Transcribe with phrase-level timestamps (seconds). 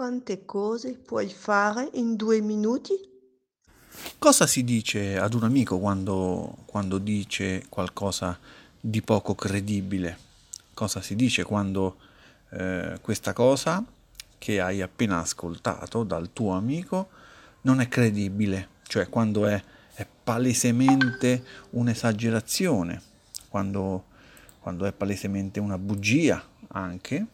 [0.00, 2.94] Quante cose puoi fare in due minuti?
[4.18, 8.38] Cosa si dice ad un amico quando, quando dice qualcosa
[8.80, 10.16] di poco credibile?
[10.72, 11.98] Cosa si dice quando
[12.48, 13.84] eh, questa cosa
[14.38, 17.10] che hai appena ascoltato dal tuo amico
[17.60, 18.68] non è credibile?
[18.84, 19.62] Cioè quando è,
[19.92, 23.02] è palesemente un'esagerazione,
[23.50, 24.04] quando,
[24.60, 27.26] quando è palesemente una bugia anche,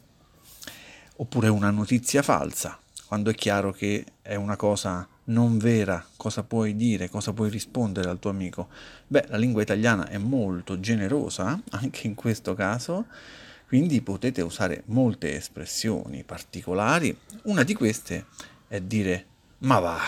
[1.16, 6.76] oppure una notizia falsa, quando è chiaro che è una cosa non vera, cosa puoi
[6.76, 8.68] dire, cosa puoi rispondere al tuo amico?
[9.06, 13.06] Beh, la lingua italiana è molto generosa anche in questo caso,
[13.66, 17.16] quindi potete usare molte espressioni particolari.
[17.42, 18.26] Una di queste
[18.68, 19.26] è dire
[19.58, 19.98] ma va,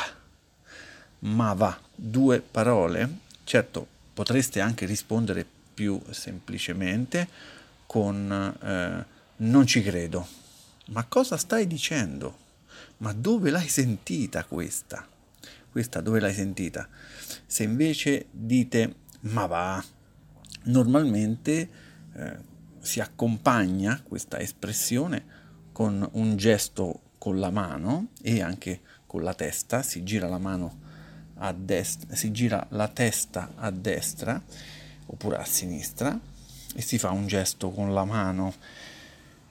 [1.20, 3.26] ma va, due parole.
[3.44, 7.28] Certo, potreste anche rispondere più semplicemente
[7.86, 8.30] con
[8.62, 9.04] eh,
[9.36, 10.26] non ci credo.
[10.88, 12.46] Ma cosa stai dicendo?
[12.98, 15.06] Ma dove l'hai sentita questa?
[15.70, 16.88] Questa dove l'hai sentita?
[17.46, 19.84] Se invece dite ma va,
[20.64, 21.70] normalmente
[22.14, 22.36] eh,
[22.80, 25.36] si accompagna questa espressione
[25.72, 30.86] con un gesto con la mano e anche con la testa, si gira la mano
[31.34, 34.42] a destra, si gira la testa a destra
[35.06, 36.18] oppure a sinistra
[36.74, 38.54] e si fa un gesto con la mano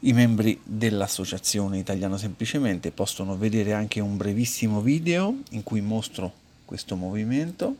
[0.01, 6.95] i membri dell'Associazione Italiano Semplicemente possono vedere anche un brevissimo video in cui mostro questo
[6.95, 7.75] movimento,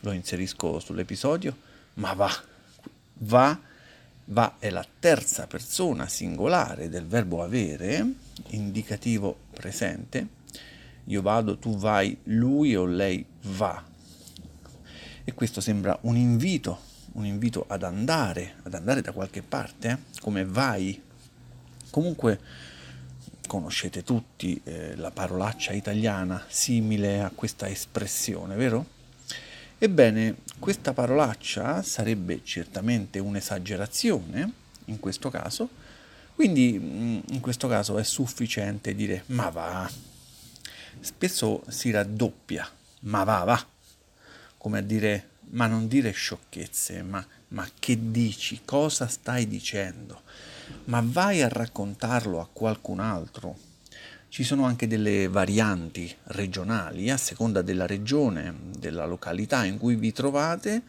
[0.00, 1.56] lo inserisco sull'episodio,
[1.94, 2.30] ma va,
[3.18, 3.60] va,
[4.24, 8.14] va è la terza persona singolare del verbo avere,
[8.48, 10.26] indicativo presente,
[11.04, 13.84] io vado, tu vai, lui o lei va.
[15.22, 16.80] E questo sembra un invito,
[17.12, 20.20] un invito ad andare, ad andare da qualche parte, eh?
[20.20, 21.00] come vai,
[21.90, 22.38] Comunque
[23.46, 28.98] conoscete tutti eh, la parolaccia italiana simile a questa espressione, vero?
[29.76, 34.52] Ebbene, questa parolaccia sarebbe certamente un'esagerazione
[34.84, 35.68] in questo caso,
[36.34, 39.90] quindi mm, in questo caso è sufficiente dire ma va.
[41.00, 42.68] Spesso si raddoppia,
[43.00, 43.66] ma va va,
[44.58, 50.22] come a dire ma non dire sciocchezze, ma, ma che dici, cosa stai dicendo?
[50.84, 53.56] ma vai a raccontarlo a qualcun altro.
[54.28, 60.12] Ci sono anche delle varianti regionali a seconda della regione, della località in cui vi
[60.12, 60.82] trovate.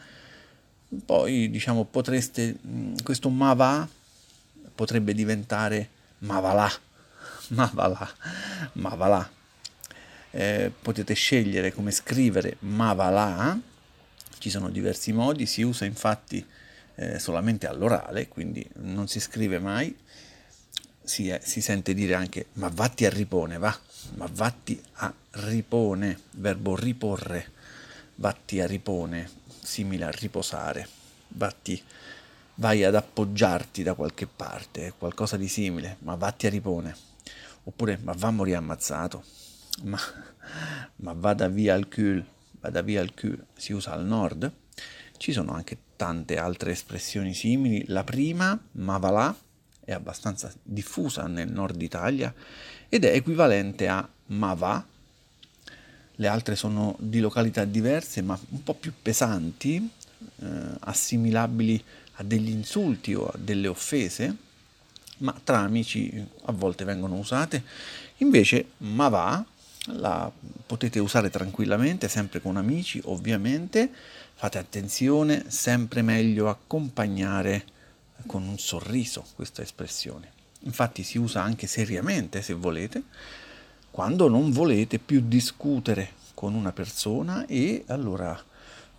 [1.05, 2.57] Poi, diciamo, potreste,
[3.03, 3.87] questo ma va
[4.73, 5.89] potrebbe diventare
[6.19, 6.71] ma va là,
[7.49, 8.13] ma va là,
[8.73, 9.29] ma va là.
[10.33, 13.59] Eh, potete scegliere come scrivere ma va là,
[14.41, 16.43] ci sono diversi modi, si usa infatti
[16.95, 19.95] eh, solamente all'orale, quindi non si scrive mai,
[21.03, 23.77] si, è, si, sente dire anche ma vatti a ripone, va,
[24.15, 27.51] ma vatti a ripone, verbo riporre,
[28.15, 29.29] vatti a ripone,
[29.61, 30.87] simile a riposare,
[31.29, 31.79] vatti,
[32.55, 36.95] vai ad appoggiarti da qualche parte, qualcosa di simile, ma vatti a ripone,
[37.65, 39.23] oppure ma va a morire ammazzato,
[39.83, 39.99] ma,
[40.95, 42.25] ma vada via al cul,
[42.61, 44.51] vada via al cul, si usa al nord,
[45.17, 47.83] ci sono anche tante altre espressioni simili.
[47.87, 49.35] La prima, ma va là,
[49.83, 52.33] è abbastanza diffusa nel nord Italia
[52.87, 54.85] ed è equivalente a ma va.
[56.15, 59.89] Le altre sono di località diverse ma un po' più pesanti,
[60.37, 60.47] eh,
[60.79, 61.83] assimilabili
[62.13, 64.35] a degli insulti o a delle offese,
[65.17, 66.11] ma tra amici
[66.45, 67.63] a volte vengono usate.
[68.17, 69.45] Invece ma va
[69.85, 70.31] la
[70.65, 73.89] potete usare tranquillamente, sempre con amici ovviamente
[74.41, 77.63] Fate attenzione, sempre meglio accompagnare
[78.25, 80.31] con un sorriso questa espressione.
[80.61, 83.03] Infatti si usa anche seriamente, se volete,
[83.91, 88.43] quando non volete più discutere con una persona e allora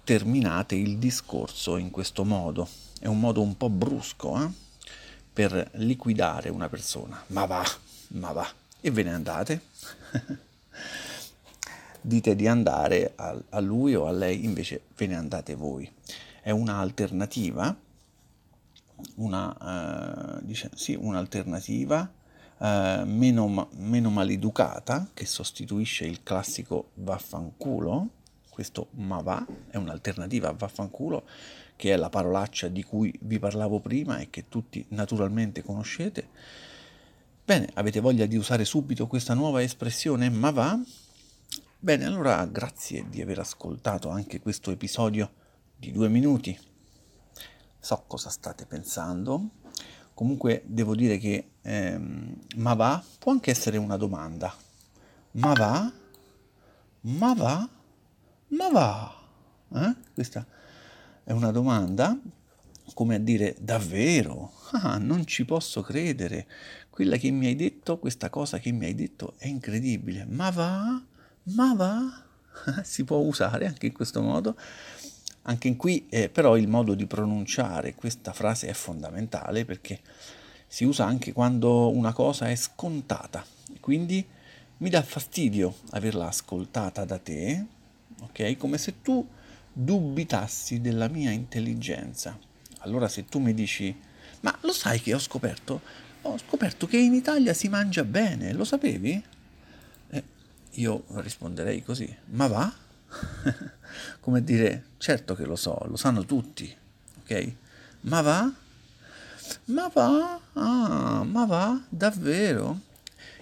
[0.05, 2.69] terminate il discorso in questo modo.
[3.01, 4.49] È un modo un po' brusco eh?
[5.33, 7.21] per liquidare una persona.
[7.29, 7.69] Ma va,
[8.11, 8.49] ma va.
[8.81, 9.61] E ve ne andate.
[12.03, 15.91] dite di andare a, a lui o a lei, invece ve ne andate voi.
[16.43, 17.75] È un'alternativa,
[19.17, 22.13] una, uh, dice, sì, un'alternativa
[22.59, 22.65] uh,
[23.05, 28.09] meno, meno maleducata che sostituisce il classico vaffanculo.
[28.51, 31.25] Questo ma va è un'alternativa a vaffanculo,
[31.77, 36.29] che è la parolaccia di cui vi parlavo prima e che tutti naturalmente conoscete.
[37.45, 40.79] Bene, avete voglia di usare subito questa nuova espressione ma va?
[41.85, 45.33] Bene, allora grazie di aver ascoltato anche questo episodio
[45.77, 46.57] di due minuti.
[47.81, 49.49] So cosa state pensando.
[50.15, 54.55] Comunque devo dire che ehm, ma va può anche essere una domanda.
[55.33, 55.93] Ma va?
[57.01, 57.69] Ma va?
[58.47, 59.15] Ma va?
[59.75, 59.97] Eh?
[60.15, 60.47] Questa
[61.25, 62.17] è una domanda
[62.95, 64.53] come a dire davvero?
[64.71, 66.47] Ah, non ci posso credere.
[66.91, 70.25] Quella che mi hai detto, questa cosa che mi hai detto è incredibile.
[70.27, 71.03] Ma va?
[71.45, 72.23] Ma va?
[72.83, 74.57] si può usare anche in questo modo.
[75.43, 80.01] Anche qui eh, però il modo di pronunciare questa frase è fondamentale perché
[80.69, 83.45] si usa anche quando una cosa è scontata.
[83.81, 84.25] Quindi
[84.79, 87.65] mi dà fastidio averla ascoltata da te,
[88.21, 88.57] ok?
[88.57, 89.27] Come se tu
[89.73, 92.39] dubitassi della mia intelligenza.
[92.81, 93.95] Allora se tu mi dici,
[94.41, 95.81] ma lo sai che ho scoperto?
[96.23, 99.23] Ho scoperto che in Italia si mangia bene, lo sapevi?
[100.77, 102.73] Io risponderei così, ma va?
[104.21, 106.75] Come dire, certo che lo so, lo sanno tutti,
[107.23, 107.53] ok?
[108.03, 108.53] Ma va?
[109.67, 110.41] Ma va?
[110.55, 111.81] Ah, ma va?
[111.89, 112.79] Davvero?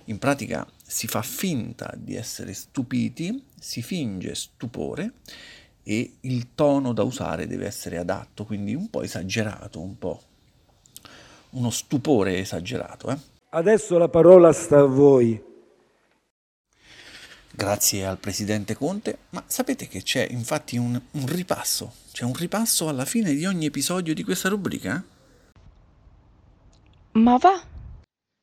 [0.04, 5.12] In pratica si fa finta di essere stupiti, si finge stupore
[5.84, 10.22] e il tono da usare deve essere adatto, quindi un po' esagerato, un po'
[11.50, 13.10] uno stupore esagerato.
[13.10, 13.18] Eh?
[13.50, 15.49] Adesso la parola sta a voi.
[17.52, 22.88] Grazie al presidente Conte, ma sapete che c'è infatti un, un ripasso, c'è un ripasso
[22.88, 25.04] alla fine di ogni episodio di questa rubrica?
[27.12, 27.62] Ma va?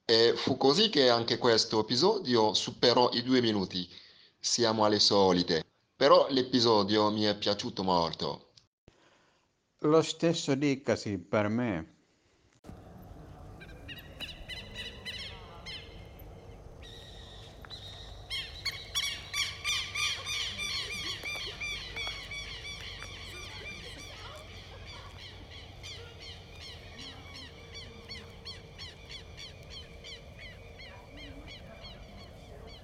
[0.05, 3.87] E fu così che anche questo episodio superò i due minuti.
[4.39, 5.63] Siamo alle solite.
[5.95, 8.51] Però l'episodio mi è piaciuto molto.
[9.79, 11.96] Lo stesso dicasi per me.